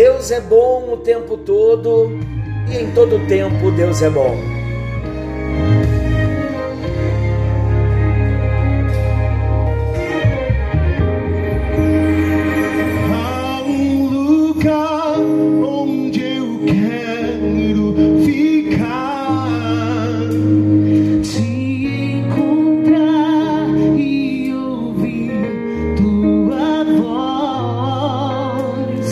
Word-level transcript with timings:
Deus 0.00 0.30
é 0.30 0.40
bom 0.40 0.92
o 0.92 0.96
tempo 0.98 1.36
todo 1.36 2.08
e 2.70 2.76
em 2.76 2.92
todo 2.92 3.18
tempo 3.26 3.72
Deus 3.72 4.00
é 4.00 4.08
bom. 4.08 4.32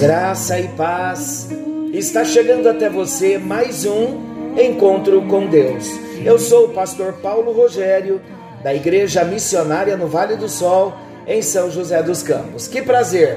Graça 0.07 0.61
e 0.61 0.69
paz. 0.69 1.49
Está 1.93 2.25
chegando 2.25 2.69
até 2.69 2.89
você 2.89 3.39
mais 3.39 3.85
um 3.85 4.55
encontro 4.57 5.21
com 5.23 5.49
Deus. 5.49 5.91
Eu 6.25 6.39
sou 6.39 6.67
o 6.67 6.69
pastor 6.69 7.15
Paulo 7.15 7.51
Rogério, 7.51 8.21
da 8.63 8.73
Igreja 8.73 9.25
Missionária 9.25 9.97
no 9.97 10.07
Vale 10.07 10.37
do 10.37 10.49
Sol, 10.49 10.95
em 11.27 11.43
São 11.43 11.73
José 11.73 12.05
dos 12.05 12.23
Campos. 12.23 12.69
Que 12.69 12.83
prazer, 12.83 13.37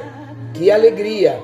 que 0.54 0.70
alegria 0.70 1.40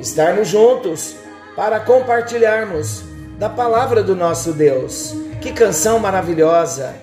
estarmos 0.00 0.48
juntos 0.48 1.16
para 1.54 1.78
compartilharmos 1.78 3.02
da 3.38 3.50
palavra 3.50 4.02
do 4.02 4.16
nosso 4.16 4.54
Deus. 4.54 5.14
Que 5.42 5.52
canção 5.52 5.98
maravilhosa! 5.98 6.94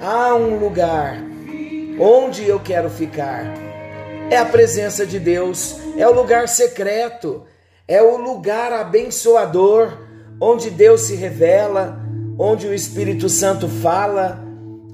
Há 0.00 0.32
um 0.36 0.60
lugar 0.60 1.20
onde 1.98 2.48
eu 2.48 2.60
quero 2.60 2.88
ficar. 2.88 3.65
É 4.30 4.36
a 4.36 4.44
presença 4.44 5.06
de 5.06 5.18
Deus, 5.18 5.76
é 5.96 6.06
o 6.06 6.12
lugar 6.12 6.48
secreto 6.48 7.44
é 7.88 8.02
o 8.02 8.16
lugar 8.16 8.72
abençoador 8.72 9.96
onde 10.40 10.70
Deus 10.70 11.02
se 11.02 11.14
revela, 11.14 12.00
onde 12.36 12.66
o 12.66 12.74
Espírito 12.74 13.28
Santo 13.28 13.68
fala, 13.68 14.44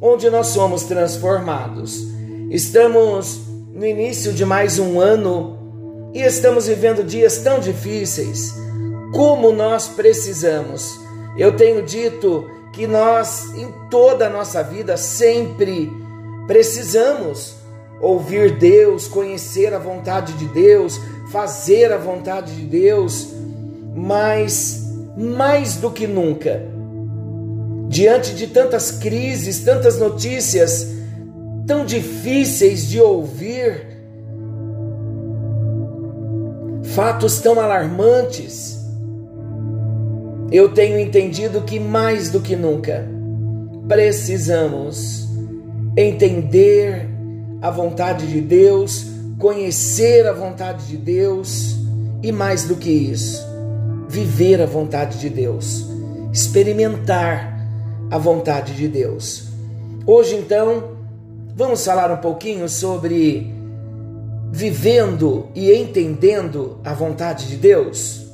onde 0.00 0.28
nós 0.28 0.48
somos 0.48 0.83
transformados. 0.83 2.06
Estamos 2.50 3.41
no 3.72 3.86
início 3.86 4.33
de 4.33 4.44
mais 4.44 4.78
um 4.78 5.00
ano 5.00 6.10
e 6.12 6.20
estamos 6.20 6.66
vivendo 6.66 7.03
dias 7.03 7.38
tão 7.38 7.58
difíceis. 7.58 8.55
Como 9.14 9.53
nós 9.53 9.88
precisamos. 9.88 11.00
Eu 11.36 11.56
tenho 11.56 11.83
dito 11.83 12.47
que 12.75 12.86
nós, 12.86 13.55
em 13.55 13.72
toda 13.91 14.27
a 14.27 14.30
nossa 14.30 14.62
vida, 14.62 14.98
sempre 14.98 15.91
precisamos 16.47 17.55
ouvir 18.03 18.58
Deus, 18.58 19.06
conhecer 19.06 19.72
a 19.72 19.78
vontade 19.78 20.33
de 20.33 20.47
Deus, 20.47 21.00
fazer 21.31 21.92
a 21.92 21.97
vontade 21.97 22.56
de 22.56 22.67
Deus, 22.67 23.28
mas 23.94 24.83
mais 25.17 25.77
do 25.77 25.89
que 25.91 26.06
nunca, 26.06 26.61
diante 27.89 28.34
de 28.34 28.48
tantas 28.48 28.91
crises, 28.91 29.61
tantas 29.61 29.98
notícias 30.00 30.89
tão 31.64 31.86
difíceis 31.86 32.89
de 32.89 33.00
ouvir, 33.00 33.86
fatos 36.83 37.41
tão 37.41 37.61
alarmantes, 37.61 38.81
eu 40.50 40.75
tenho 40.75 40.98
entendido 40.98 41.62
que 41.62 41.78
mais 41.78 42.31
do 42.31 42.41
que 42.41 42.56
nunca 42.56 43.09
precisamos 43.87 45.28
entender 45.97 47.11
a 47.62 47.70
vontade 47.70 48.27
de 48.27 48.41
Deus, 48.41 49.06
conhecer 49.38 50.27
a 50.27 50.32
vontade 50.32 50.88
de 50.88 50.96
Deus 50.96 51.77
e 52.20 52.32
mais 52.32 52.64
do 52.64 52.74
que 52.74 52.91
isso, 52.91 53.41
viver 54.09 54.60
a 54.60 54.66
vontade 54.66 55.20
de 55.20 55.31
Deus, 55.31 55.87
experimentar 56.32 57.56
a 58.10 58.19
vontade 58.19 58.75
de 58.75 58.88
Deus. 58.88 59.44
Hoje 60.04 60.34
então, 60.34 60.97
vamos 61.54 61.84
falar 61.84 62.10
um 62.10 62.16
pouquinho 62.16 62.69
sobre 62.69 63.54
vivendo 64.50 65.47
e 65.54 65.72
entendendo 65.72 66.78
a 66.84 66.92
vontade 66.92 67.47
de 67.47 67.56
Deus. 67.56 68.26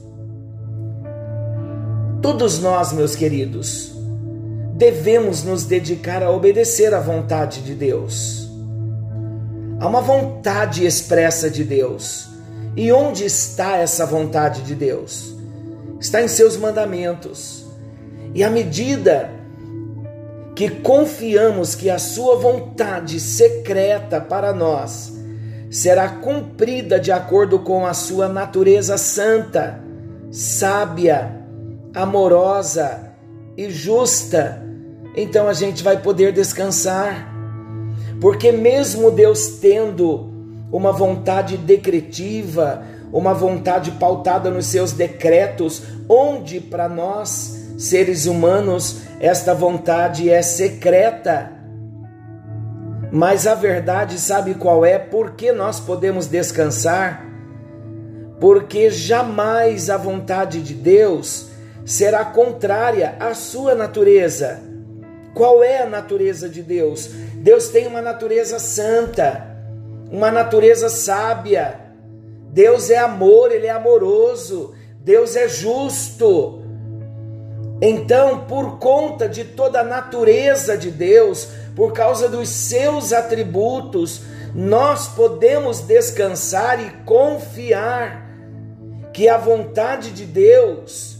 Todos 2.22 2.60
nós, 2.60 2.94
meus 2.94 3.14
queridos, 3.14 3.92
devemos 4.74 5.44
nos 5.44 5.64
dedicar 5.64 6.22
a 6.22 6.30
obedecer 6.30 6.94
à 6.94 7.00
vontade 7.00 7.60
de 7.60 7.74
Deus. 7.74 8.47
Há 9.80 9.86
uma 9.86 10.00
vontade 10.00 10.84
expressa 10.84 11.48
de 11.48 11.62
Deus. 11.62 12.28
E 12.76 12.92
onde 12.92 13.24
está 13.24 13.76
essa 13.76 14.04
vontade 14.04 14.62
de 14.62 14.74
Deus? 14.74 15.36
Está 16.00 16.22
em 16.22 16.28
seus 16.28 16.56
mandamentos. 16.56 17.66
E 18.34 18.42
à 18.42 18.50
medida 18.50 19.30
que 20.54 20.68
confiamos 20.68 21.76
que 21.76 21.88
a 21.88 21.98
sua 21.98 22.36
vontade 22.36 23.20
secreta 23.20 24.20
para 24.20 24.52
nós 24.52 25.12
será 25.70 26.08
cumprida 26.08 26.98
de 26.98 27.12
acordo 27.12 27.60
com 27.60 27.86
a 27.86 27.94
sua 27.94 28.28
natureza 28.28 28.98
santa, 28.98 29.80
sábia, 30.32 31.38
amorosa 31.94 33.12
e 33.56 33.70
justa, 33.70 34.62
então 35.16 35.48
a 35.48 35.52
gente 35.52 35.82
vai 35.82 36.00
poder 36.00 36.32
descansar 36.32 37.27
porque, 38.20 38.50
mesmo 38.50 39.10
Deus 39.10 39.58
tendo 39.60 40.28
uma 40.72 40.92
vontade 40.92 41.56
decretiva, 41.56 42.82
uma 43.12 43.32
vontade 43.32 43.92
pautada 43.92 44.50
nos 44.50 44.66
seus 44.66 44.92
decretos, 44.92 45.82
onde 46.08 46.60
para 46.60 46.88
nós, 46.88 47.74
seres 47.78 48.26
humanos, 48.26 49.02
esta 49.20 49.54
vontade 49.54 50.28
é 50.28 50.42
secreta. 50.42 51.52
Mas 53.10 53.46
a 53.46 53.54
verdade, 53.54 54.18
sabe 54.18 54.54
qual 54.54 54.84
é? 54.84 54.98
Porque 54.98 55.52
nós 55.52 55.80
podemos 55.80 56.26
descansar? 56.26 57.24
Porque 58.38 58.90
jamais 58.90 59.88
a 59.88 59.96
vontade 59.96 60.60
de 60.60 60.74
Deus 60.74 61.48
será 61.84 62.24
contrária 62.24 63.16
à 63.18 63.32
sua 63.32 63.74
natureza. 63.74 64.67
Qual 65.38 65.62
é 65.62 65.82
a 65.82 65.86
natureza 65.86 66.48
de 66.48 66.64
Deus? 66.64 67.06
Deus 67.34 67.68
tem 67.68 67.86
uma 67.86 68.02
natureza 68.02 68.58
santa, 68.58 69.46
uma 70.10 70.32
natureza 70.32 70.88
sábia. 70.88 71.78
Deus 72.50 72.90
é 72.90 72.98
amor, 72.98 73.52
ele 73.52 73.68
é 73.68 73.70
amoroso. 73.70 74.74
Deus 75.00 75.36
é 75.36 75.48
justo. 75.48 76.60
Então, 77.80 78.46
por 78.46 78.80
conta 78.80 79.28
de 79.28 79.44
toda 79.44 79.78
a 79.78 79.84
natureza 79.84 80.76
de 80.76 80.90
Deus, 80.90 81.50
por 81.76 81.92
causa 81.92 82.28
dos 82.28 82.48
seus 82.48 83.12
atributos, 83.12 84.22
nós 84.52 85.06
podemos 85.06 85.78
descansar 85.82 86.84
e 86.84 86.90
confiar 87.04 88.28
que 89.12 89.28
a 89.28 89.38
vontade 89.38 90.10
de 90.10 90.24
Deus 90.24 91.17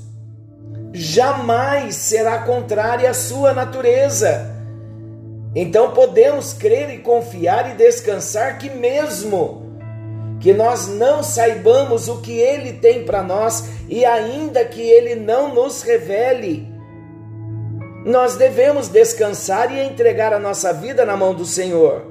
jamais 0.92 1.96
será 1.96 2.38
contrária 2.38 3.10
à 3.10 3.14
sua 3.14 3.52
natureza. 3.52 4.56
Então 5.54 5.92
podemos 5.92 6.52
crer 6.52 6.90
e 6.90 6.98
confiar 6.98 7.70
e 7.70 7.74
descansar 7.74 8.58
que 8.58 8.70
mesmo 8.70 9.66
que 10.40 10.52
nós 10.52 10.86
não 10.86 11.22
saibamos 11.22 12.08
o 12.08 12.20
que 12.20 12.38
ele 12.38 12.74
tem 12.74 13.04
para 13.04 13.22
nós 13.22 13.68
e 13.88 14.04
ainda 14.04 14.64
que 14.64 14.80
ele 14.80 15.16
não 15.16 15.52
nos 15.52 15.82
revele, 15.82 16.68
nós 18.04 18.36
devemos 18.36 18.88
descansar 18.88 19.74
e 19.74 19.80
entregar 19.80 20.32
a 20.32 20.38
nossa 20.38 20.72
vida 20.72 21.04
na 21.04 21.16
mão 21.16 21.34
do 21.34 21.44
Senhor. 21.44 22.06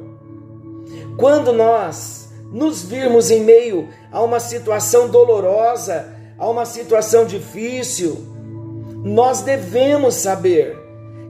Quando 1.18 1.54
nós 1.54 2.30
nos 2.52 2.84
virmos 2.84 3.32
em 3.32 3.42
meio 3.42 3.88
a 4.12 4.22
uma 4.22 4.40
situação 4.40 5.08
dolorosa, 5.08 6.14
a 6.38 6.50
uma 6.50 6.66
situação 6.66 7.26
difícil, 7.26 8.37
nós 9.04 9.42
devemos 9.42 10.16
saber 10.16 10.78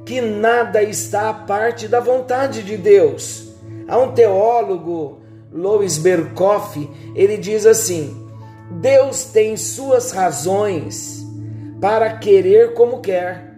que 0.05 0.21
nada 0.21 0.81
está 0.81 1.29
à 1.29 1.33
parte 1.33 1.87
da 1.87 1.99
vontade 1.99 2.63
de 2.63 2.77
Deus. 2.77 3.49
Há 3.87 3.97
um 3.97 4.13
teólogo, 4.13 5.19
Louis 5.51 5.97
Berkoff, 5.97 6.89
ele 7.13 7.37
diz 7.37 7.65
assim: 7.65 8.27
Deus 8.71 9.25
tem 9.25 9.57
suas 9.57 10.11
razões 10.11 11.25
para 11.81 12.17
querer 12.17 12.73
como 12.73 13.01
quer. 13.01 13.55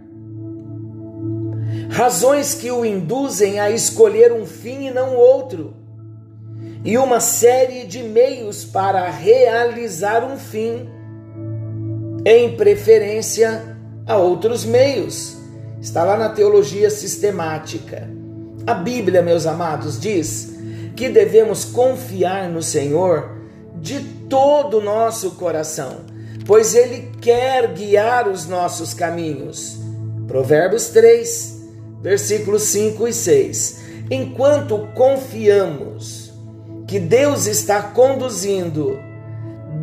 Razões 1.89 2.53
que 2.53 2.71
o 2.71 2.85
induzem 2.85 3.59
a 3.59 3.69
escolher 3.69 4.31
um 4.31 4.45
fim 4.45 4.87
e 4.87 4.91
não 4.91 5.15
outro, 5.15 5.75
e 6.83 6.97
uma 6.97 7.19
série 7.19 7.85
de 7.85 8.03
meios 8.03 8.63
para 8.63 9.09
realizar 9.09 10.23
um 10.23 10.37
fim, 10.37 10.87
em 12.25 12.55
preferência 12.55 13.68
a 14.09 14.17
outros 14.17 14.65
meios. 14.65 15.37
Está 15.79 16.03
lá 16.03 16.17
na 16.17 16.29
teologia 16.29 16.89
sistemática. 16.89 18.09
A 18.65 18.73
Bíblia, 18.73 19.21
meus 19.21 19.45
amados, 19.45 19.99
diz 19.99 20.51
que 20.95 21.07
devemos 21.07 21.63
confiar 21.63 22.49
no 22.49 22.63
Senhor 22.63 23.37
de 23.75 23.99
todo 24.27 24.79
o 24.79 24.83
nosso 24.83 25.31
coração. 25.31 26.09
pois 26.45 26.73
Ele 26.73 27.11
quer 27.21 27.71
guiar 27.73 28.27
os 28.27 28.47
nossos 28.47 28.95
caminhos. 28.95 29.77
Provérbios 30.27 30.87
3, 30.87 31.61
versículos 32.01 32.63
5 32.63 33.07
e 33.07 33.13
6. 33.13 33.81
Enquanto 34.09 34.87
confiamos 34.95 36.33
que 36.87 36.99
Deus 36.99 37.45
está 37.45 37.83
conduzindo 37.83 38.97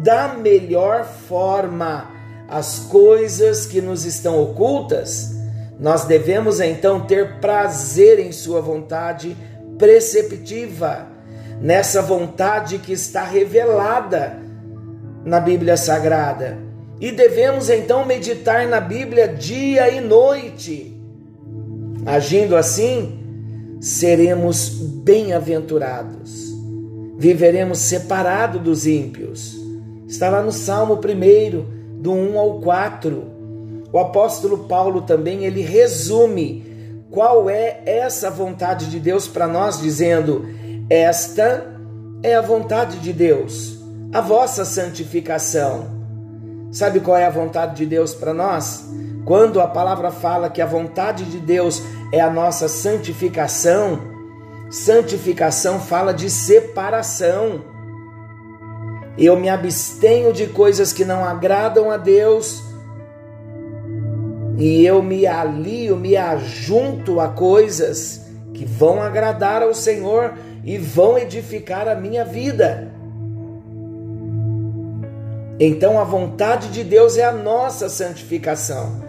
da 0.03 0.35
melhor 0.35 1.05
forma 1.05 2.16
as 2.49 2.81
coisas 2.81 3.67
que 3.67 3.81
nos 3.81 4.05
estão 4.05 4.41
ocultas, 4.41 5.35
nós 5.79 6.05
devemos 6.05 6.61
então 6.61 7.01
ter 7.01 7.41
prazer 7.41 8.19
em 8.19 8.33
Sua 8.33 8.61
vontade 8.61 9.37
preceptiva, 9.79 11.07
nessa 11.61 12.01
vontade 12.01 12.79
que 12.79 12.93
está 12.93 13.25
revelada 13.25 14.39
na 15.25 15.41
Bíblia 15.41 15.77
Sagrada. 15.77 16.59
E 17.01 17.13
devemos 17.13 17.69
então 17.69 18.07
meditar 18.07 18.67
na 18.67 18.81
Bíblia 18.81 19.29
dia 19.29 19.91
e 19.91 20.01
noite. 20.01 20.97
Agindo 22.07 22.57
assim, 22.57 23.19
seremos 23.81 24.69
bem-aventurados, 24.69 26.55
viveremos 27.19 27.79
separados 27.79 28.63
dos 28.63 28.87
ímpios. 28.87 29.57
Está 30.09 30.31
lá 30.31 30.41
no 30.41 30.53
Salmo 30.53 30.95
1, 30.95 31.76
do 32.07 32.13
1 32.13 32.39
ao 32.39 32.61
4. 32.61 33.25
O 33.93 33.99
apóstolo 33.99 34.59
Paulo 34.69 35.03
também 35.03 35.45
ele 35.45 35.61
resume 35.61 37.05
qual 37.11 37.51
é 37.51 37.81
essa 37.85 38.31
vontade 38.31 38.89
de 38.89 39.01
Deus 39.01 39.27
para 39.27 39.49
nós, 39.49 39.81
dizendo: 39.81 40.47
Esta 40.89 41.67
é 42.23 42.37
a 42.37 42.41
vontade 42.41 43.01
de 43.01 43.13
Deus, 43.13 43.81
a 44.13 44.21
vossa 44.21 44.65
santificação. 44.65 45.97
Sabe 46.71 47.01
qual 47.01 47.17
é 47.17 47.27
a 47.27 47.31
vontade 47.31 47.75
de 47.75 47.87
Deus 47.87 48.15
para 48.15 48.33
nós? 48.33 48.85
Quando 49.25 49.61
a 49.61 49.67
palavra 49.67 50.13
fala 50.13 50.49
que 50.49 50.63
a 50.63 50.67
vontade 50.67 51.25
de 51.25 51.39
Deus 51.39 51.83
é 52.13 52.21
a 52.21 52.31
nossa 52.31 52.69
santificação, 52.69 53.99
santificação 54.71 55.81
fala 55.81 56.15
de 56.15 56.31
separação. 56.31 57.65
Eu 59.19 59.37
me 59.39 59.49
abstenho 59.49 60.33
de 60.33 60.47
coisas 60.47 60.93
que 60.93 61.05
não 61.05 61.25
agradam 61.25 61.91
a 61.91 61.97
Deus 61.97 62.63
e 64.59 64.85
eu 64.85 65.03
me 65.03 65.27
alio, 65.27 65.97
me 65.97 66.17
ajunto 66.17 67.21
a 67.21 67.29
coisas 67.29 68.23
que 68.55 68.65
vão 68.65 69.03
agradar 69.03 69.63
ao 69.63 69.75
Senhor 69.75 70.35
e 70.65 70.79
vão 70.79 71.19
edificar 71.19 71.87
a 71.89 71.95
minha 71.95 72.25
vida. 72.25 72.91
Então 75.61 75.99
a 75.99 76.05
vontade 76.05 76.69
de 76.69 76.83
Deus 76.83 77.17
é 77.17 77.25
a 77.25 77.33
nossa 77.33 77.89
santificação. 77.89 79.05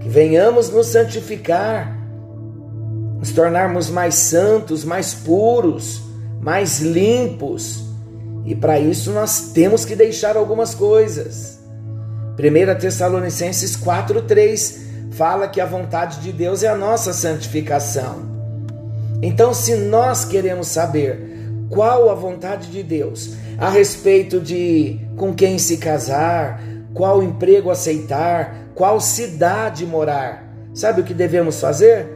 Que 0.00 0.08
venhamos 0.08 0.70
nos 0.70 0.88
santificar, 0.88 1.96
nos 3.18 3.32
tornarmos 3.32 3.90
mais 3.90 4.14
santos, 4.14 4.84
mais 4.84 5.14
puros, 5.14 6.02
mais 6.40 6.80
limpos. 6.80 7.85
E 8.46 8.54
para 8.54 8.78
isso 8.78 9.10
nós 9.10 9.50
temos 9.52 9.84
que 9.84 9.96
deixar 9.96 10.36
algumas 10.36 10.74
coisas. 10.74 11.58
1 12.38 12.78
Tessalonicenses 12.78 13.76
4:3 13.76 14.86
fala 15.10 15.48
que 15.48 15.60
a 15.60 15.66
vontade 15.66 16.20
de 16.20 16.32
Deus 16.32 16.62
é 16.62 16.68
a 16.68 16.76
nossa 16.76 17.12
santificação. 17.12 18.36
Então, 19.20 19.52
se 19.52 19.74
nós 19.74 20.24
queremos 20.24 20.68
saber 20.68 21.36
qual 21.68 22.08
a 22.08 22.14
vontade 22.14 22.70
de 22.70 22.82
Deus 22.82 23.32
a 23.58 23.68
respeito 23.68 24.38
de 24.38 25.00
com 25.16 25.34
quem 25.34 25.58
se 25.58 25.78
casar, 25.78 26.62
qual 26.94 27.22
emprego 27.22 27.70
aceitar, 27.70 28.68
qual 28.74 29.00
cidade 29.00 29.86
morar, 29.86 30.46
sabe 30.74 31.00
o 31.00 31.04
que 31.04 31.14
devemos 31.14 31.58
fazer? 31.58 32.06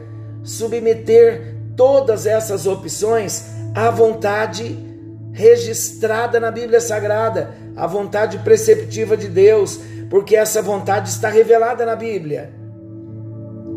Submeter 0.43 1.55
todas 1.75 2.25
essas 2.25 2.67
opções 2.67 3.45
à 3.73 3.89
vontade 3.89 4.90
registrada 5.31 6.39
na 6.39 6.51
Bíblia 6.51 6.81
Sagrada, 6.81 7.55
à 7.75 7.87
vontade 7.87 8.39
preceptiva 8.39 9.15
de 9.15 9.27
Deus, 9.27 9.79
porque 10.09 10.35
essa 10.35 10.61
vontade 10.61 11.09
está 11.09 11.29
revelada 11.29 11.85
na 11.85 11.95
Bíblia. 11.95 12.53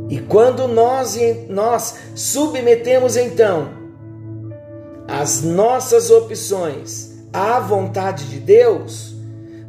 E 0.09 0.21
quando 0.21 0.69
nós, 0.69 1.17
nós 1.49 1.97
submetemos 2.15 3.17
então 3.17 3.69
as 5.09 5.43
nossas 5.43 6.11
opções 6.11 7.13
à 7.33 7.59
vontade 7.61 8.27
de 8.27 8.39
Deus, 8.39 9.15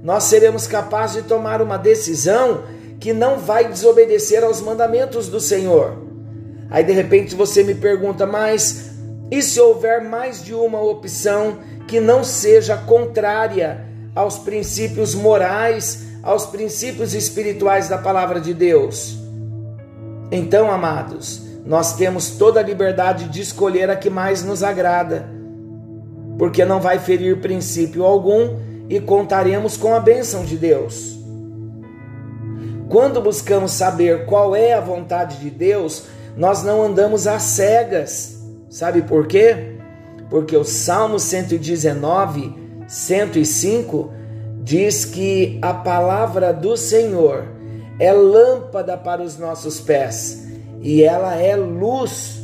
nós 0.04 0.26
seremos 0.26 0.68
capazes 0.68 1.24
de 1.24 1.30
tomar 1.30 1.62
uma 1.62 1.78
decisão 1.78 2.64
que 3.00 3.14
não 3.14 3.40
vai 3.40 3.68
desobedecer 3.68 4.44
aos 4.44 4.62
mandamentos 4.62 5.28
do 5.28 5.40
Senhor. 5.40 6.04
Aí 6.70 6.84
de 6.84 6.92
repente 6.92 7.36
você 7.36 7.64
me 7.64 7.76
pergunta, 7.76 8.26
mas 8.26 8.85
e 9.31 9.42
se 9.42 9.60
houver 9.60 10.04
mais 10.04 10.44
de 10.44 10.54
uma 10.54 10.81
opção 10.81 11.57
que 11.88 12.00
não 12.00 12.24
seja 12.24 12.77
contrária 12.77 13.86
aos 14.16 14.38
princípios 14.38 15.13
morais, 15.13 16.06
aos 16.24 16.45
princípios 16.45 17.13
espirituais 17.13 17.89
da 17.89 17.98
palavra 17.98 18.39
de 18.39 18.54
Deus? 18.54 19.18
Então, 20.31 20.72
amados, 20.72 21.42
nós 21.66 21.95
temos 21.95 22.31
toda 22.31 22.60
a 22.60 22.63
liberdade 22.63 23.30
de 23.30 23.42
escolher 23.42 23.89
a 23.89 23.95
que 23.95 24.10
mais 24.10 24.44
nos 24.44 24.63
agrada, 24.63 25.27
porque 26.38 26.63
não 26.63 26.80
vai 26.80 27.00
ferir 27.00 27.42
princípio 27.42 28.04
algum 28.04 28.57
e 28.89 29.00
contaremos 29.00 29.75
com 29.77 29.94
a 29.94 30.00
bênção 30.00 30.45
de 30.45 30.57
Deus. 30.57 31.16
Quando 32.89 33.19
buscamos 33.19 33.72
saber 33.72 34.25
qual 34.25 34.56
é 34.56 34.74
a 34.74 34.80
vontade 34.80 35.39
de 35.39 35.50
Deus, 35.50 36.06
nós 36.38 36.63
não 36.63 36.83
andamos 36.83 37.25
às 37.25 37.42
cegas. 37.44 38.35
Sabe 38.75 39.04
por 39.04 39.25
quê? 39.25 39.77
Porque 40.30 40.57
o 40.57 40.66
Salmo 40.66 41.18
119, 41.18 42.54
105 42.86 44.12
diz 44.63 45.06
que 45.06 45.57
a 45.62 45.74
palavra 45.74 46.51
do 46.51 46.75
Senhor 46.75 47.45
é 47.98 48.12
lâmpada 48.12 48.98
para 48.98 49.22
os 49.22 49.38
nossos 49.38 49.80
pés 49.80 50.45
e 50.81 51.01
ela 51.01 51.36
é 51.38 51.56
luz 51.56 52.42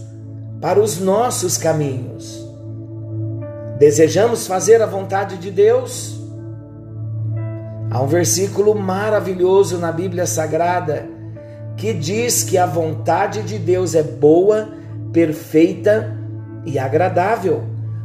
para 0.62 0.80
os 0.80 1.02
nossos 1.02 1.58
caminhos. 1.58 2.42
Desejamos 3.78 4.48
fazer 4.48 4.82
a 4.82 4.86
vontade 4.86 5.36
de 5.36 5.52
Deus? 5.52 6.18
Há 7.90 8.02
um 8.02 8.08
versículo 8.08 8.74
maravilhoso 8.74 9.78
na 9.80 9.92
Bíblia 9.92 10.26
Sagrada 10.26 11.10
que 11.76 11.94
diz 11.94 12.42
que 12.42 12.58
a 12.58 12.66
vontade 12.66 13.42
de 13.42 13.60
Deus 13.60 13.96
é 13.96 14.04
boa, 14.04 14.70
perfeita 15.12 16.21
e 16.66 16.78
agradável. 16.78 17.64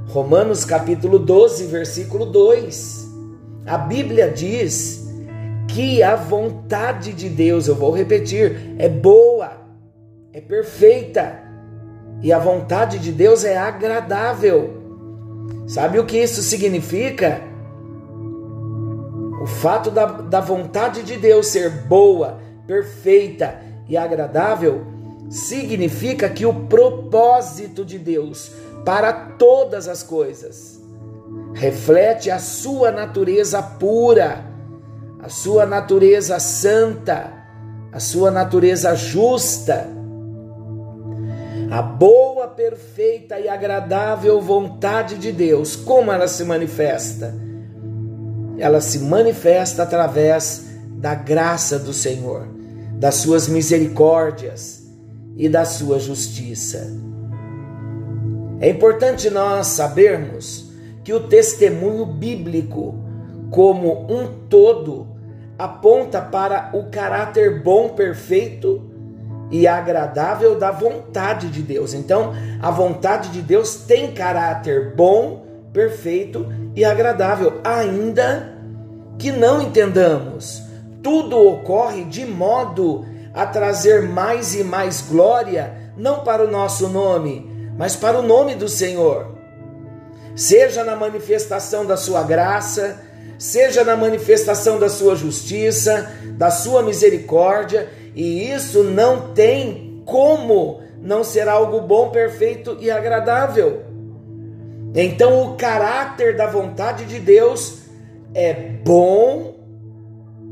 Romanos 0.08 0.64
capítulo 0.64 1.18
12, 1.18 1.66
versículo 1.66 2.26
2. 2.26 3.06
A 3.66 3.76
Bíblia 3.76 4.30
diz 4.30 5.06
que 5.68 6.02
a 6.02 6.14
vontade 6.14 7.12
de 7.12 7.28
Deus, 7.28 7.66
eu 7.66 7.75
vou 7.75 7.92
repetir, 7.92 8.75
é 8.78 8.88
boa, 8.88 9.52
é 10.32 10.40
perfeita 10.40 11.40
e 12.22 12.32
a 12.32 12.38
vontade 12.38 12.98
de 12.98 13.12
Deus 13.12 13.44
é 13.44 13.56
agradável. 13.56 14.82
Sabe 15.66 15.98
o 15.98 16.06
que 16.06 16.16
isso 16.16 16.42
significa? 16.42 17.40
O 19.42 19.46
fato 19.46 19.90
da, 19.90 20.06
da 20.06 20.40
vontade 20.40 21.02
de 21.02 21.16
Deus 21.16 21.48
ser 21.48 21.70
boa, 21.70 22.38
perfeita 22.66 23.60
e 23.88 23.96
agradável 23.96 24.96
significa 25.28 26.28
que 26.28 26.47
o 26.47 26.66
propósito 26.66 27.85
de 27.85 27.99
Deus 27.99 28.50
para 28.85 29.12
todas 29.12 29.88
as 29.88 30.02
coisas 30.02 30.80
reflete 31.54 32.30
a 32.30 32.38
sua 32.38 32.90
natureza 32.90 33.62
pura 33.62 34.56
a 35.26 35.28
sua 35.28 35.66
natureza 35.66 36.38
santa, 36.38 37.33
a 37.92 37.99
sua 37.99 38.30
natureza 38.30 38.95
justa, 38.95 39.88
a 41.68 41.83
boa, 41.83 42.47
perfeita 42.47 43.40
e 43.40 43.49
agradável 43.49 44.40
vontade 44.40 45.16
de 45.16 45.33
Deus, 45.33 45.75
como 45.75 46.12
ela 46.12 46.28
se 46.28 46.45
manifesta? 46.45 47.35
Ela 48.56 48.80
se 48.80 49.00
manifesta 49.00 49.83
através 49.83 50.66
da 50.92 51.16
graça 51.16 51.76
do 51.76 51.92
Senhor, 51.92 52.47
das 52.92 53.16
suas 53.16 53.49
misericórdias 53.49 54.86
e 55.37 55.49
da 55.49 55.64
sua 55.64 55.99
justiça. 55.99 56.93
É 58.61 58.71
importante 58.71 59.28
nós 59.28 59.66
sabermos 59.69 60.73
que 61.05 61.12
o 61.12 61.28
testemunho 61.28 62.07
bíblico, 62.07 62.95
como 63.50 64.07
um 64.11 64.47
todo, 64.49 65.07
aponta 65.59 66.21
para 66.21 66.71
o 66.73 66.90
caráter 66.90 67.62
bom, 67.62 67.90
perfeito 67.90 68.90
e 69.50 69.66
agradável 69.66 70.59
da 70.59 70.71
vontade 70.71 71.49
de 71.49 71.62
Deus. 71.62 71.95
Então, 71.95 72.33
a 72.61 72.71
vontade 72.71 73.28
de 73.31 73.43
Deus 73.43 73.76
tem 73.87 74.12
caráter 74.12 74.95
bom, 74.97 75.45
perfeito 75.73 76.47
e 76.75 76.85
agradável, 76.85 77.61
ainda 77.62 78.57
que 79.19 79.31
não 79.31 79.62
entendamos 79.62 80.66
tudo 81.07 81.38
ocorre 81.38 82.02
de 82.02 82.26
modo 82.26 83.05
a 83.37 83.45
trazer 83.45 84.00
mais 84.00 84.55
e 84.55 84.64
mais 84.64 85.02
glória, 85.02 85.93
não 85.95 86.21
para 86.21 86.43
o 86.43 86.50
nosso 86.50 86.88
nome, 86.88 87.71
mas 87.76 87.95
para 87.95 88.19
o 88.19 88.23
nome 88.23 88.55
do 88.55 88.66
Senhor. 88.66 89.37
Seja 90.35 90.83
na 90.83 90.97
manifestação 90.97 91.85
da 91.85 91.99
sua 91.99 92.23
graça, 92.23 92.99
seja 93.38 93.85
na 93.85 93.95
manifestação 93.95 94.78
da 94.78 94.88
sua 94.88 95.14
justiça, 95.14 96.11
da 96.38 96.50
sua 96.50 96.83
misericórdia, 96.83 97.90
e 98.14 98.50
isso 98.50 98.83
não 98.83 99.35
tem 99.35 100.02
como 100.07 100.81
não 101.02 101.23
ser 101.23 101.47
algo 101.47 101.83
bom, 101.83 102.09
perfeito 102.09 102.78
e 102.81 102.90
agradável. 102.90 103.85
Então, 104.95 105.43
o 105.43 105.57
caráter 105.57 106.37
da 106.37 106.47
vontade 106.47 107.05
de 107.05 107.21
Deus 107.21 107.81
é 108.33 108.55
bom, 108.55 109.57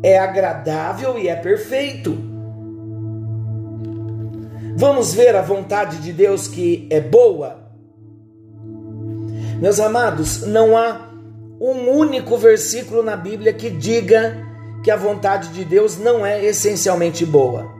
é 0.02 0.18
agradável 0.18 1.18
e 1.18 1.28
é 1.28 1.34
perfeito. 1.34 2.23
Vamos 4.76 5.14
ver 5.14 5.36
a 5.36 5.42
vontade 5.42 5.98
de 5.98 6.12
Deus 6.12 6.48
que 6.48 6.88
é 6.90 7.00
boa? 7.00 7.70
Meus 9.60 9.78
amados, 9.78 10.42
não 10.42 10.76
há 10.76 11.10
um 11.60 11.90
único 11.90 12.36
versículo 12.36 13.00
na 13.00 13.16
Bíblia 13.16 13.52
que 13.52 13.70
diga 13.70 14.36
que 14.82 14.90
a 14.90 14.96
vontade 14.96 15.50
de 15.50 15.64
Deus 15.64 15.96
não 15.96 16.26
é 16.26 16.44
essencialmente 16.44 17.24
boa. 17.24 17.72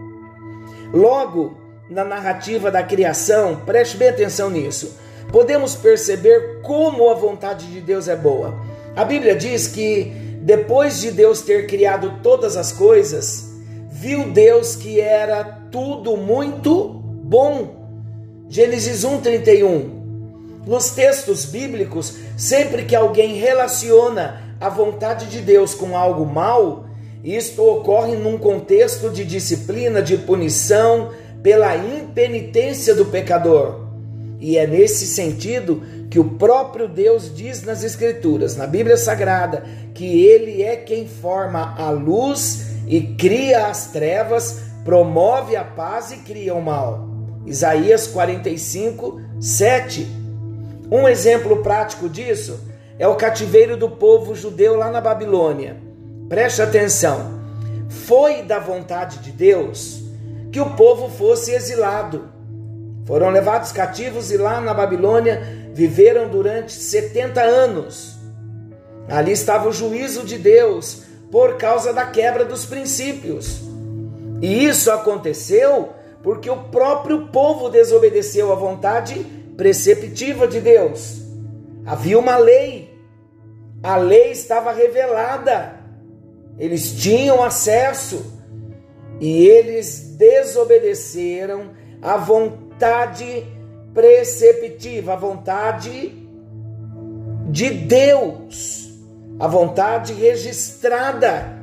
Logo, 0.93 1.59
na 1.91 2.05
narrativa 2.05 2.71
da 2.71 2.83
criação, 2.83 3.63
preste 3.67 3.97
bem 3.97 4.11
atenção 4.11 4.49
nisso, 4.49 4.97
podemos 5.33 5.75
perceber 5.75 6.61
como 6.63 7.11
a 7.11 7.15
vontade 7.15 7.67
de 7.67 7.81
Deus 7.81 8.07
é 8.07 8.15
boa. 8.15 8.55
A 8.95 9.05
Bíblia 9.05 9.35
diz 9.35 9.67
que 9.67 10.13
depois 10.43 11.01
de 11.01 11.11
Deus 11.11 11.43
ter 11.43 11.67
criado 11.67 12.21
todas 12.23 12.57
as 12.57 12.71
coisas, 12.71 13.54
viu 13.95 14.29
Deus 14.29 14.75
que 14.75 15.01
era 15.01 15.45
tudo 15.71 16.17
muito 16.17 16.89
bom. 17.23 18.45
Gênesis 18.49 19.05
1:31. 19.05 20.03
Nos 20.67 20.91
textos 20.91 21.45
bíblicos, 21.45 22.17
sempre 22.37 22.85
que 22.85 22.97
alguém 22.97 23.37
relaciona 23.37 24.57
a 24.61 24.69
vontade 24.69 25.27
de 25.27 25.41
Deus 25.41 25.75
com 25.75 25.97
algo 25.97 26.27
mal, 26.27 26.87
isto 27.23 27.63
ocorre 27.63 28.17
num 28.17 28.37
contexto 28.37 29.11
de 29.11 29.25
disciplina, 29.25 30.03
de 30.03 30.19
punição 30.19 31.11
pela 31.41 31.77
impenitência 31.77 32.95
do 32.95 33.05
pecador. 33.05 33.85
E 34.41 34.59
é 34.59 34.67
nesse 34.67 35.07
sentido 35.07 35.83
que 36.11 36.19
o 36.19 36.31
próprio 36.31 36.89
Deus 36.89 37.33
diz 37.35 37.63
nas 37.63 37.85
Escrituras, 37.85 38.57
na 38.57 38.67
Bíblia 38.67 38.97
Sagrada, 38.97 39.65
que 39.95 40.25
Ele 40.25 40.63
é 40.63 40.77
quem 40.77 41.07
forma 41.07 41.75
a 41.79 41.91
luz 41.91 42.74
e 42.87 43.15
cria 43.15 43.67
as 43.67 43.87
trevas, 43.87 44.63
promove 44.85 45.57
a 45.57 45.65
paz 45.65 46.13
e 46.13 46.19
cria 46.19 46.55
o 46.55 46.63
mal. 46.63 47.09
Isaías 47.47 48.07
45, 48.07 49.21
7. 49.41 50.07
Um 50.91 51.09
exemplo 51.09 51.63
prático 51.63 52.09
disso 52.09 52.61
é 52.99 53.09
o 53.09 53.17
cativeiro 53.17 53.77
do 53.77 53.91
povo 53.91 54.35
judeu 54.35 54.77
lá 54.77 54.91
na 54.91 55.01
Babilônia. 55.01 55.77
Preste 56.29 56.63
atenção. 56.63 57.43
Foi 57.89 58.43
da 58.43 58.59
vontade 58.59 59.19
de 59.19 59.31
Deus 59.31 60.03
que 60.51 60.61
o 60.61 60.71
povo 60.71 61.09
fosse 61.09 61.53
exilado. 61.53 62.29
Foram 63.07 63.31
levados 63.31 63.73
cativos 63.73 64.31
e 64.31 64.37
lá 64.37 64.61
na 64.61 64.73
Babilônia 64.73 65.43
viveram 65.75 66.29
durante 66.29 66.73
70 66.73 67.43
anos. 67.43 68.17
Ali 69.09 69.33
estava 69.33 69.69
o 69.69 69.73
juízo 69.73 70.25
de 70.25 70.39
Deus 70.39 71.03
por 71.35 71.57
causa 71.57 71.93
da 71.93 72.07
quebra 72.07 72.45
dos 72.45 72.65
princípios. 72.65 73.61
E 74.41 74.67
isso 74.67 74.89
aconteceu 74.89 75.89
porque 76.23 76.49
o 76.49 76.63
próprio 76.69 77.27
povo 77.27 77.69
desobedeceu 77.69 78.53
à 78.53 78.55
vontade 78.55 79.27
preceptiva 79.57 80.47
de 80.47 80.61
Deus. 80.61 81.23
Havia 81.85 82.21
uma 82.21 82.37
lei, 82.37 82.97
a 83.83 83.97
lei 83.97 84.31
estava 84.31 84.71
revelada, 84.71 85.75
eles 86.57 86.93
tinham 87.03 87.43
acesso 87.43 88.25
e 89.21 89.45
eles 89.49 90.15
desobedeceram 90.17 91.71
à 92.01 92.17
vontade 92.17 93.45
preceptiva, 93.93 95.15
a 95.15 95.17
vontade 95.17 96.15
de 97.51 97.71
Deus, 97.71 98.94
a 99.39 99.49
vontade 99.49 100.13
registrada, 100.13 101.59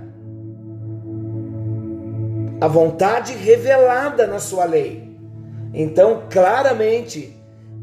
a 2.59 2.67
vontade 2.67 3.33
revelada 3.33 4.27
na 4.27 4.39
sua 4.39 4.65
lei. 4.65 5.17
Então, 5.73 6.23
claramente, 6.29 7.35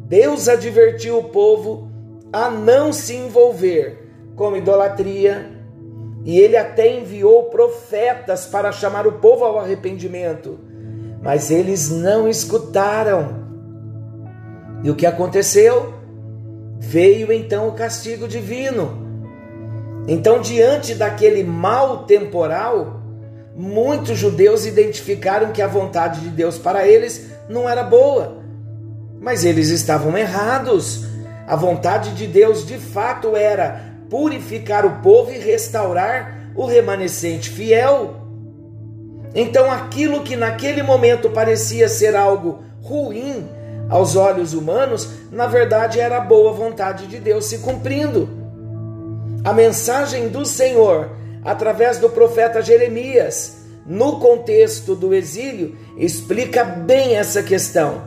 Deus 0.07 0.49
advertiu 0.49 1.19
o 1.19 1.25
povo 1.25 1.91
a 2.33 2.51
não 2.51 2.93
se 2.93 3.15
envolver 3.15 4.09
com 4.37 4.57
idolatria, 4.57 5.51
e 6.25 6.39
ele 6.39 6.57
até 6.57 6.99
enviou 6.99 7.45
profetas 7.45 8.47
para 8.47 8.71
chamar 8.71 9.07
o 9.07 9.13
povo 9.13 9.45
ao 9.45 9.59
arrependimento, 9.59 10.59
mas 11.23 11.51
eles 11.51 11.91
não 11.91 12.29
escutaram. 12.29 13.49
E 14.85 14.91
o 14.91 14.95
que 14.95 15.07
aconteceu? 15.07 15.95
Veio 16.79 17.33
então 17.33 17.69
o 17.69 17.73
castigo 17.73 18.29
divino. 18.29 19.08
Então, 20.09 20.41
diante 20.41 20.95
daquele 20.95 21.45
mal 21.45 22.05
temporal, 22.05 23.03
muitos 23.55 24.19
judeus 24.19 24.65
identificaram 24.65 25.53
que 25.53 25.61
a 25.61 25.67
vontade 25.67 26.21
de 26.21 26.31
Deus 26.31 26.57
para 26.57 26.89
eles 26.89 27.27
não 27.47 27.69
era 27.69 27.83
boa. 27.83 28.39
Mas 29.21 29.45
eles 29.45 29.69
estavam 29.69 30.17
errados. 30.17 31.05
A 31.47 31.55
vontade 31.55 32.15
de 32.15 32.27
Deus 32.27 32.67
de 32.67 32.79
fato 32.79 33.37
era 33.37 33.85
purificar 34.09 34.87
o 34.87 35.03
povo 35.03 35.31
e 35.31 35.39
restaurar 35.39 36.53
o 36.57 36.65
remanescente 36.65 37.51
fiel. 37.51 38.15
Então, 39.35 39.71
aquilo 39.71 40.23
que 40.23 40.37
naquele 40.37 40.83
momento 40.83 41.29
parecia 41.29 41.87
ser 41.87 42.17
algo 42.17 42.61
ruim 42.81 43.47
aos 43.91 44.17
olhos 44.17 44.55
humanos, 44.55 45.11
na 45.31 45.47
verdade 45.47 46.01
era 46.01 46.17
a 46.17 46.21
boa 46.21 46.53
vontade 46.53 47.07
de 47.07 47.19
Deus 47.19 47.45
se 47.45 47.59
cumprindo. 47.59 48.38
A 49.49 49.53
mensagem 49.55 50.29
do 50.29 50.45
Senhor, 50.45 51.09
através 51.43 51.97
do 51.97 52.11
profeta 52.11 52.61
Jeremias, 52.61 53.63
no 53.87 54.21
contexto 54.21 54.95
do 54.95 55.15
exílio, 55.15 55.75
explica 55.97 56.63
bem 56.63 57.17
essa 57.17 57.43
questão. 57.43 58.03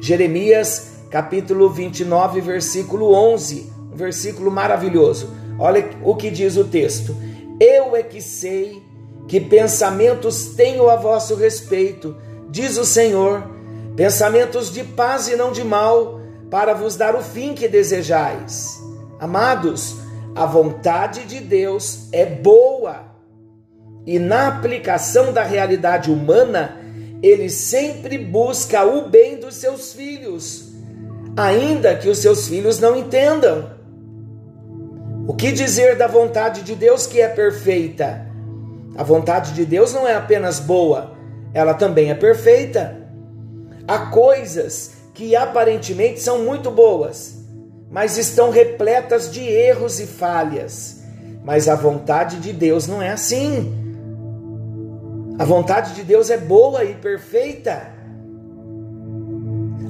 Jeremias, 0.00 0.94
capítulo 1.08 1.70
29, 1.70 2.40
versículo 2.40 3.14
11, 3.14 3.72
um 3.92 3.96
versículo 3.96 4.50
maravilhoso. 4.50 5.30
Olha 5.60 5.88
o 6.02 6.16
que 6.16 6.28
diz 6.28 6.56
o 6.56 6.64
texto: 6.64 7.14
Eu 7.60 7.94
é 7.94 8.02
que 8.02 8.20
sei 8.20 8.82
que 9.28 9.40
pensamentos 9.40 10.46
tenho 10.56 10.90
a 10.90 10.96
vosso 10.96 11.36
respeito, 11.36 12.16
diz 12.50 12.76
o 12.76 12.84
Senhor, 12.84 13.48
pensamentos 13.94 14.72
de 14.72 14.82
paz 14.82 15.28
e 15.28 15.36
não 15.36 15.52
de 15.52 15.62
mal, 15.62 16.20
para 16.50 16.74
vos 16.74 16.96
dar 16.96 17.14
o 17.14 17.22
fim 17.22 17.54
que 17.54 17.68
desejais. 17.68 18.82
Amados, 19.20 20.09
a 20.34 20.46
vontade 20.46 21.24
de 21.24 21.40
Deus 21.40 22.08
é 22.12 22.24
boa. 22.24 23.10
E 24.06 24.18
na 24.18 24.48
aplicação 24.48 25.32
da 25.32 25.42
realidade 25.42 26.10
humana, 26.10 26.76
ele 27.22 27.50
sempre 27.50 28.16
busca 28.16 28.84
o 28.84 29.08
bem 29.08 29.38
dos 29.38 29.56
seus 29.56 29.92
filhos, 29.92 30.72
ainda 31.36 31.94
que 31.94 32.08
os 32.08 32.18
seus 32.18 32.48
filhos 32.48 32.78
não 32.78 32.96
entendam. 32.96 33.70
O 35.26 35.34
que 35.34 35.52
dizer 35.52 35.96
da 35.96 36.06
vontade 36.06 36.62
de 36.62 36.74
Deus 36.74 37.06
que 37.06 37.20
é 37.20 37.28
perfeita? 37.28 38.26
A 38.96 39.04
vontade 39.04 39.52
de 39.52 39.64
Deus 39.64 39.92
não 39.92 40.08
é 40.08 40.14
apenas 40.14 40.58
boa, 40.58 41.12
ela 41.52 41.74
também 41.74 42.10
é 42.10 42.14
perfeita. 42.14 42.96
Há 43.86 44.06
coisas 44.06 44.92
que 45.14 45.36
aparentemente 45.36 46.20
são 46.20 46.42
muito 46.44 46.70
boas, 46.70 47.39
mas 47.90 48.16
estão 48.16 48.50
repletas 48.50 49.30
de 49.30 49.42
erros 49.42 49.98
e 49.98 50.06
falhas. 50.06 51.02
Mas 51.42 51.68
a 51.68 51.74
vontade 51.74 52.36
de 52.36 52.52
Deus 52.52 52.86
não 52.86 53.02
é 53.02 53.10
assim. 53.10 53.74
A 55.38 55.44
vontade 55.44 55.94
de 55.94 56.04
Deus 56.04 56.30
é 56.30 56.38
boa 56.38 56.84
e 56.84 56.94
perfeita. 56.94 57.88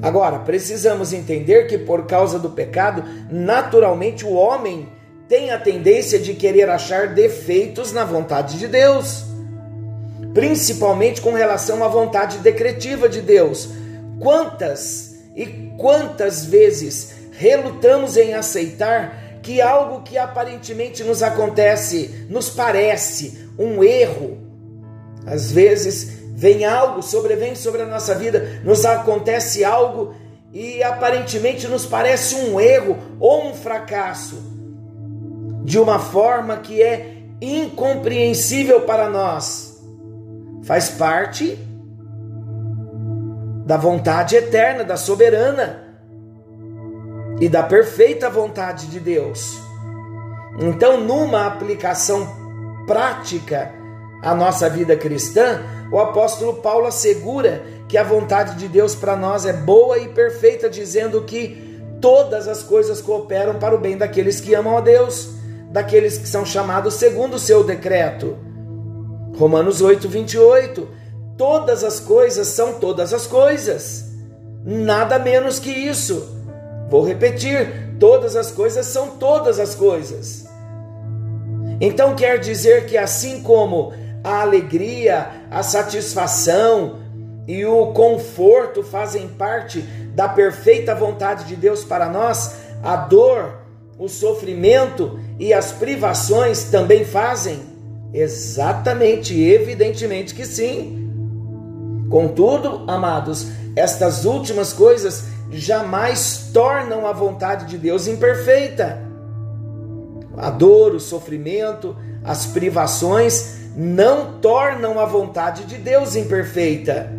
Agora, 0.01 0.39
precisamos 0.39 1.13
entender 1.13 1.67
que 1.67 1.77
por 1.77 2.07
causa 2.07 2.39
do 2.39 2.51
pecado, 2.51 3.05
naturalmente 3.31 4.25
o 4.25 4.33
homem 4.33 4.89
tem 5.29 5.51
a 5.51 5.59
tendência 5.59 6.19
de 6.19 6.33
querer 6.33 6.71
achar 6.71 7.09
defeitos 7.09 7.93
na 7.93 8.05
vontade 8.05 8.59
de 8.59 8.67
Deus, 8.67 9.25
principalmente 10.33 11.21
com 11.21 11.33
relação 11.33 11.85
à 11.85 11.89
vontade 11.89 12.39
decretiva 12.39 13.09
de 13.09 13.21
Deus. 13.21 13.69
Quantas 14.19 15.17
e 15.37 15.47
quantas 15.77 16.45
vezes 16.47 17.20
relutamos 17.41 18.19
em 18.19 18.35
aceitar 18.35 19.41
que 19.43 19.63
algo 19.63 20.03
que 20.03 20.19
aparentemente 20.19 21.03
nos 21.03 21.23
acontece, 21.23 22.27
nos 22.29 22.51
parece 22.51 23.49
um 23.59 23.83
erro, 23.83 24.37
Às 25.27 25.51
vezes 25.51 26.19
vem 26.35 26.67
algo, 26.67 27.03
sobrevém 27.03 27.55
sobre 27.55 27.83
a 27.83 27.87
nossa 27.87 28.15
vida, 28.15 28.61
nos 28.63 28.85
acontece 28.85 29.65
algo 29.65 30.15
e 30.53 30.83
aparentemente 30.83 31.67
nos 31.67 31.87
parece 31.87 32.35
um 32.35 32.61
erro 32.61 32.99
ou 33.19 33.47
um 33.49 33.55
fracasso, 33.55 34.37
de 35.65 35.79
uma 35.79 35.99
forma 35.99 36.59
que 36.59 36.83
é 36.83 37.23
incompreensível 37.41 38.83
para 38.83 39.09
nós. 39.09 39.83
Faz 40.65 40.91
parte 40.91 41.59
da 43.65 43.79
vontade 43.79 44.37
eterna, 44.37 44.85
da 44.85 44.97
soberana 44.97 45.90
e 47.41 47.49
da 47.49 47.63
perfeita 47.63 48.29
vontade 48.29 48.87
de 48.87 49.01
Deus. 49.01 49.59
Então, 50.59 51.01
numa 51.01 51.47
aplicação 51.47 52.29
prática 52.87 53.73
à 54.23 54.35
nossa 54.35 54.69
vida 54.69 54.95
cristã, 54.95 55.63
o 55.91 55.99
apóstolo 55.99 56.55
Paulo 56.55 56.87
assegura 56.87 57.63
que 57.89 57.97
a 57.97 58.05
vontade 58.05 58.57
de 58.57 58.69
Deus 58.69 58.95
para 58.95 59.17
nós 59.17 59.47
é 59.47 59.53
boa 59.53 59.99
e 59.99 60.09
perfeita, 60.09 60.69
dizendo 60.69 61.23
que 61.23 61.71
todas 62.01 62.47
as 62.47 62.63
coisas 62.63 63.01
cooperam 63.01 63.59
para 63.59 63.75
o 63.75 63.79
bem 63.79 63.97
daqueles 63.97 64.41
que 64.41 64.55
amam 64.55 64.77
a 64.77 64.81
Deus, 64.81 65.31
daqueles 65.71 66.19
que 66.19 66.29
são 66.29 66.45
chamados 66.45 66.95
segundo 66.95 67.35
o 67.35 67.39
seu 67.39 67.65
decreto. 67.65 68.37
Romanos 69.37 69.81
8, 69.81 70.09
28. 70.09 70.89
Todas 71.37 71.83
as 71.83 71.99
coisas 71.99 72.49
são 72.49 72.75
todas 72.75 73.15
as 73.15 73.27
coisas, 73.27 74.05
nada 74.65 75.19
menos 75.19 75.59
que 75.59 75.71
isso. 75.71 76.40
Vou 76.91 77.05
repetir: 77.05 77.95
todas 77.99 78.35
as 78.35 78.51
coisas 78.51 78.87
são 78.87 79.11
todas 79.11 79.61
as 79.61 79.75
coisas. 79.75 80.47
Então 81.81 82.15
quer 82.15 82.39
dizer 82.39 82.87
que 82.87 82.99
assim 82.99 83.43
como 83.43 83.93
a 84.23 84.43
alegria, 84.43 85.29
a 85.51 85.63
satisfação 85.63 86.99
e 87.47 87.65
o 87.65 87.87
conforto 87.93 88.83
fazem 88.83 89.29
parte 89.29 89.81
da 90.15 90.29
perfeita 90.29 90.95
vontade 90.95 91.45
de 91.45 91.57
Deus 91.57 91.83
para 91.85 92.09
nós, 92.09 92.57
a 92.83 92.97
dor, 92.97 93.61
o 93.99 94.09
sofrimento 94.09 95.19
e 95.39 95.55
as 95.55 95.73
privações 95.73 96.65
também 96.65 97.05
fazem? 97.05 97.61
Exatamente, 98.13 99.41
evidentemente 99.41 100.35
que 100.35 100.45
sim. 100.45 101.09
Contudo, 102.11 102.85
amados, 102.89 103.47
estas 103.77 104.25
últimas 104.25 104.73
coisas 104.73 105.25
jamais 105.59 106.51
tornam 106.53 107.07
a 107.07 107.13
vontade 107.13 107.67
de 107.67 107.79
Deus 107.79 108.07
imperfeita. 108.07 109.03
A 110.37 110.51
dor, 110.51 110.95
o 110.95 111.01
sofrimento, 111.01 111.97
as 112.25 112.47
privações 112.47 113.59
não 113.77 114.39
tornam 114.41 114.99
a 114.99 115.05
vontade 115.05 115.65
de 115.65 115.77
Deus 115.77 116.15
imperfeita. 116.15 117.11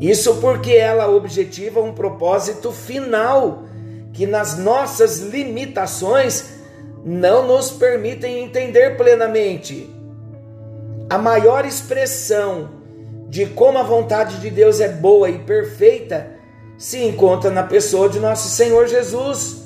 Isso 0.00 0.36
porque 0.36 0.72
ela 0.72 1.08
objetiva 1.08 1.80
um 1.80 1.92
propósito 1.92 2.72
final 2.72 3.64
que 4.12 4.26
nas 4.26 4.56
nossas 4.56 5.18
limitações 5.20 6.54
não 7.04 7.46
nos 7.46 7.70
permitem 7.70 8.42
entender 8.42 8.96
plenamente. 8.96 9.90
A 11.10 11.18
maior 11.18 11.64
expressão 11.64 12.70
de 13.28 13.46
como 13.46 13.78
a 13.78 13.82
vontade 13.82 14.40
de 14.40 14.50
Deus 14.50 14.80
é 14.80 14.88
boa 14.88 15.28
e 15.28 15.38
perfeita 15.40 16.33
se 16.84 17.02
encontra 17.02 17.50
na 17.50 17.62
pessoa 17.62 18.10
de 18.10 18.20
nosso 18.20 18.46
Senhor 18.50 18.86
Jesus. 18.86 19.62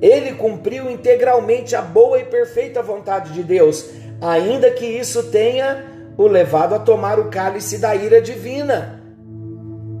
Ele 0.00 0.32
cumpriu 0.32 0.90
integralmente 0.90 1.76
a 1.76 1.82
boa 1.82 2.18
e 2.18 2.24
perfeita 2.24 2.82
vontade 2.82 3.34
de 3.34 3.42
Deus, 3.42 3.84
ainda 4.22 4.70
que 4.70 4.86
isso 4.86 5.24
tenha 5.24 5.84
o 6.16 6.26
levado 6.26 6.74
a 6.74 6.78
tomar 6.78 7.18
o 7.18 7.28
cálice 7.28 7.76
da 7.76 7.94
ira 7.94 8.22
divina. 8.22 9.02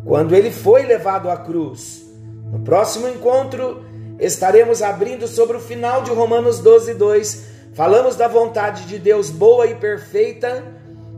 Quando 0.06 0.34
ele 0.34 0.50
foi 0.50 0.86
levado 0.86 1.28
à 1.28 1.36
cruz. 1.36 2.06
No 2.50 2.60
próximo 2.60 3.06
encontro, 3.06 3.84
estaremos 4.18 4.80
abrindo 4.80 5.28
sobre 5.28 5.58
o 5.58 5.60
final 5.60 6.00
de 6.00 6.10
Romanos 6.10 6.58
12, 6.58 6.94
2. 6.94 7.44
Falamos 7.74 8.16
da 8.16 8.28
vontade 8.28 8.86
de 8.86 8.98
Deus 8.98 9.28
boa 9.28 9.66
e 9.66 9.74
perfeita. 9.74 10.64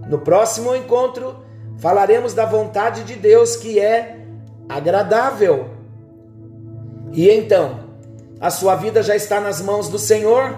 No 0.09 0.19
próximo 0.19 0.75
encontro, 0.75 1.37
falaremos 1.79 2.35
da 2.35 2.45
vontade 2.45 3.05
de 3.05 3.15
Deus 3.15 3.55
que 3.55 3.79
é 3.79 4.24
agradável. 4.69 5.71
E 7.13 7.31
então, 7.31 7.89
a 8.41 8.51
sua 8.51 8.75
vida 8.77 9.03
já 9.03 9.15
está 9.15 9.41
nas 9.41 9.61
mãos 9.61 9.89
do 9.89 9.99
Senhor? 9.99 10.57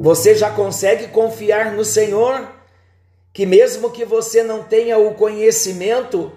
Você 0.00 0.34
já 0.34 0.50
consegue 0.50 1.08
confiar 1.08 1.72
no 1.72 1.84
Senhor? 1.84 2.48
Que 3.32 3.44
mesmo 3.44 3.90
que 3.90 4.04
você 4.04 4.42
não 4.42 4.62
tenha 4.62 4.98
o 4.98 5.14
conhecimento 5.14 6.32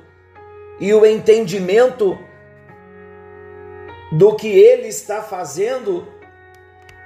e 0.80 0.94
o 0.94 1.06
entendimento 1.06 2.18
do 4.12 4.36
que 4.36 4.48
Ele 4.48 4.88
está 4.88 5.22
fazendo, 5.22 6.08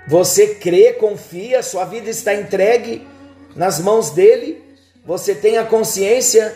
você 0.08 0.56
crê, 0.56 0.94
confia, 0.94 1.64
sua 1.64 1.86
vida 1.86 2.10
está 2.10 2.34
entregue 2.34 3.08
nas 3.56 3.80
mãos 3.80 4.12
dele, 4.12 4.64
você 5.06 5.34
tem 5.34 5.58
a 5.58 5.66
consciência 5.66 6.56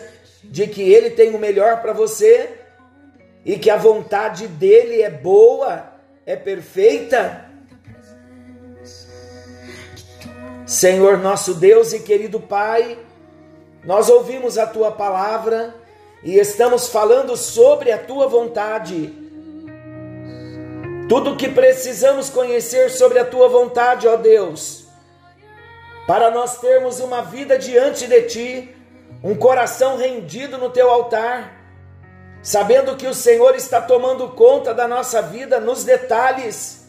de 0.50 0.66
que 0.66 0.82
Ele 0.82 1.10
tem 1.10 1.34
o 1.34 1.38
melhor 1.38 1.80
para 1.82 1.92
você 1.92 2.50
e 3.44 3.58
que 3.58 3.70
a 3.70 3.76
vontade 3.76 4.48
dele 4.48 5.02
é 5.02 5.10
boa, 5.10 5.92
é 6.24 6.34
perfeita. 6.34 7.44
Senhor 10.66 11.18
nosso 11.18 11.54
Deus 11.54 11.92
e 11.92 12.00
querido 12.00 12.40
Pai, 12.40 12.98
nós 13.84 14.08
ouvimos 14.08 14.58
a 14.58 14.66
tua 14.66 14.90
palavra 14.90 15.74
e 16.24 16.38
estamos 16.38 16.88
falando 16.88 17.36
sobre 17.36 17.92
a 17.92 17.98
tua 17.98 18.26
vontade. 18.26 19.14
Tudo 21.08 21.32
o 21.32 21.36
que 21.36 21.48
precisamos 21.48 22.28
conhecer 22.28 22.90
sobre 22.90 23.20
a 23.20 23.24
tua 23.24 23.48
vontade, 23.48 24.08
ó 24.08 24.16
Deus, 24.16 24.86
para 26.04 26.32
nós 26.32 26.58
termos 26.58 26.98
uma 26.98 27.22
vida 27.22 27.56
diante 27.56 28.08
de 28.08 28.22
ti 28.22 28.75
um 29.22 29.34
coração 29.34 29.96
rendido 29.96 30.58
no 30.58 30.70
teu 30.70 30.90
altar, 30.90 31.56
sabendo 32.42 32.96
que 32.96 33.06
o 33.06 33.14
Senhor 33.14 33.54
está 33.54 33.80
tomando 33.80 34.28
conta 34.30 34.72
da 34.72 34.86
nossa 34.86 35.22
vida 35.22 35.58
nos 35.58 35.84
detalhes 35.84 36.86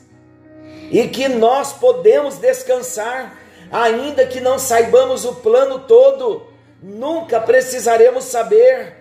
e 0.92 1.08
que 1.08 1.28
nós 1.28 1.74
podemos 1.74 2.38
descansar, 2.38 3.38
ainda 3.72 4.26
que 4.26 4.40
não 4.40 4.60
saibamos 4.60 5.26
o 5.26 5.36
plano 5.36 5.80
todo, 5.80 6.48
nunca 6.82 7.40
precisaremos 7.40 8.26
saber. 8.26 8.96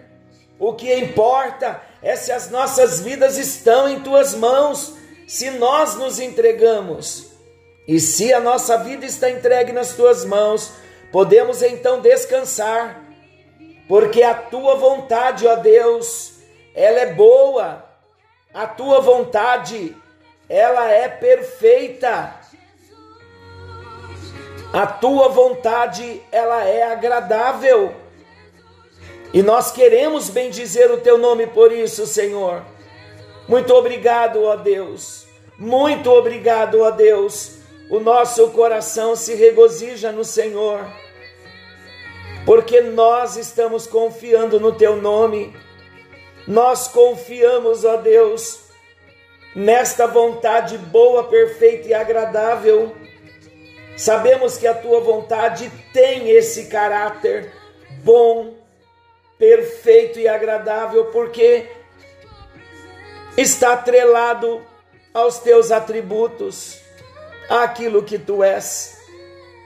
O 0.59 0.73
que 0.73 0.93
importa 0.95 1.81
é 2.03 2.17
se 2.17 2.33
as 2.33 2.51
nossas 2.51 3.01
vidas 3.01 3.37
estão 3.37 3.89
em 3.89 4.01
tuas 4.01 4.35
mãos, 4.35 4.95
se 5.27 5.51
nós 5.51 5.95
nos 5.95 6.19
entregamos. 6.19 7.27
E 7.87 8.01
se 8.01 8.33
a 8.33 8.41
nossa 8.41 8.79
vida 8.79 9.05
está 9.05 9.31
entregue 9.31 9.73
nas 9.73 9.93
tuas 9.93 10.25
mãos, 10.25 10.73
podemos 11.13 11.63
então 11.63 12.01
descansar 12.01 13.06
porque 13.89 14.23
a 14.23 14.35
tua 14.35 14.75
vontade, 14.75 15.47
ó 15.47 15.57
Deus, 15.57 16.35
ela 16.75 17.01
é 17.01 17.13
boa, 17.13 17.85
a 18.53 18.67
tua 18.67 19.01
vontade, 19.01 19.95
ela 20.49 20.91
é 20.91 21.09
perfeita. 21.09 22.35
A 24.73 24.87
tua 24.87 25.29
vontade, 25.29 26.23
ela 26.33 26.65
é 26.65 26.83
agradável. 26.83 27.95
E 29.33 29.43
nós 29.43 29.71
queremos 29.71 30.29
bendizer 30.29 30.91
o 30.91 30.99
teu 31.01 31.17
nome 31.17 31.47
por 31.47 31.71
isso, 31.71 32.07
Senhor. 32.07 32.63
Muito 33.47 33.73
obrigado, 33.75 34.43
ó 34.43 34.57
Deus. 34.57 35.27
Muito 35.57 36.11
obrigado, 36.11 36.81
ó 36.81 36.91
Deus. 36.91 37.59
O 37.89 38.01
nosso 38.01 38.51
coração 38.51 39.15
se 39.15 39.35
regozija 39.35 40.11
no 40.11 40.25
Senhor 40.25 40.85
porque 42.47 42.81
nós 42.81 43.37
estamos 43.37 43.89
confiando 43.89 44.61
no 44.61 44.73
Teu 44.73 44.97
nome, 44.97 45.53
nós 46.47 46.87
confiamos, 46.87 47.85
ó 47.85 47.97
Deus, 47.97 48.61
nesta 49.53 50.07
vontade 50.07 50.79
boa, 50.79 51.25
perfeita 51.25 51.89
e 51.89 51.95
agradável. 51.95 52.95
Sabemos 53.97 54.57
que 54.57 54.67
a 54.67 54.75
Tua 54.75 55.01
vontade 55.01 55.69
tem 55.93 56.31
esse 56.31 56.67
caráter 56.67 57.53
bom, 58.05 58.55
perfeito 59.37 60.21
e 60.21 60.29
agradável, 60.29 61.07
porque 61.07 61.67
está 63.37 63.73
atrelado 63.73 64.63
aos 65.13 65.41
Teus 65.41 65.73
atributos, 65.73 66.81
àquilo 67.49 68.05
que 68.05 68.21
Tu 68.21 68.45
és. 68.45 68.97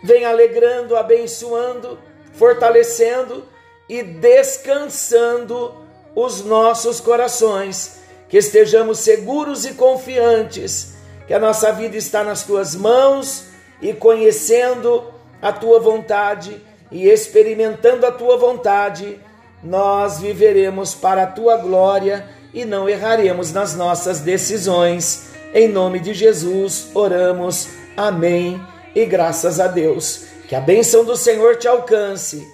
Vem 0.03 0.25
alegrando, 0.25 0.97
abençoando, 0.97 1.99
fortalecendo 2.33 3.45
e 3.88 4.03
descansando 4.03 5.75
os 6.14 6.45
nossos 6.45 7.01
corações, 7.01 8.01
que 8.29 8.38
estejamos 8.38 8.99
seguros 9.01 9.64
e 9.64 9.75
confiantes 9.75 11.01
que 11.31 11.35
a 11.35 11.38
nossa 11.38 11.71
vida 11.71 11.97
está 11.97 12.25
nas 12.25 12.43
tuas 12.43 12.75
mãos 12.75 13.45
e 13.81 13.93
conhecendo 13.93 15.05
a 15.40 15.53
tua 15.53 15.79
vontade 15.79 16.61
e 16.90 17.09
experimentando 17.09 18.05
a 18.05 18.11
tua 18.11 18.37
vontade, 18.37 19.16
nós 19.62 20.19
viveremos 20.19 20.93
para 20.93 21.23
a 21.23 21.27
tua 21.29 21.57
glória 21.57 22.29
e 22.53 22.64
não 22.64 22.88
erraremos 22.88 23.53
nas 23.53 23.77
nossas 23.77 24.19
decisões. 24.19 25.29
Em 25.55 25.69
nome 25.69 26.01
de 26.01 26.14
Jesus, 26.14 26.88
oramos. 26.95 27.69
Amém. 27.97 28.61
E 28.93 29.07
graças 29.07 29.61
a 29.61 29.69
Deus. 29.69 30.25
Que 30.51 30.57
a 30.57 30.61
bênção 30.61 31.05
do 31.05 31.15
Senhor 31.15 31.55
te 31.55 31.69
alcance. 31.69 32.53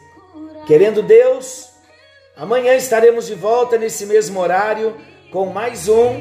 Querendo 0.67 1.03
Deus, 1.03 1.71
amanhã 2.37 2.75
estaremos 2.75 3.27
de 3.27 3.35
volta 3.35 3.79
nesse 3.79 4.05
mesmo 4.05 4.39
horário 4.39 4.95
com 5.33 5.47
mais 5.47 5.89
um 5.89 6.13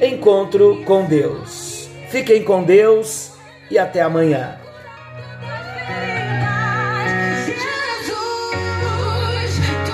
encontro 0.00 0.84
com 0.84 1.04
Deus. 1.04 1.88
Fiquem 2.08 2.44
com 2.44 2.62
Deus 2.62 3.32
e 3.68 3.76
até 3.76 4.00
amanhã. 4.00 4.63